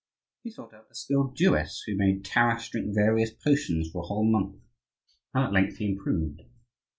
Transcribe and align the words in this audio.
He 0.41 0.49
sought 0.49 0.73
out 0.73 0.87
a 0.89 0.95
skilled 0.95 1.35
Jewess, 1.35 1.83
who 1.85 1.95
made 1.95 2.25
Taras 2.25 2.67
drink 2.69 2.87
various 2.95 3.29
potions 3.31 3.91
for 3.93 4.01
a 4.01 4.07
whole 4.07 4.25
month, 4.25 4.59
and 5.35 5.43
at 5.43 5.53
length 5.53 5.77
he 5.77 5.89
improved. 5.91 6.41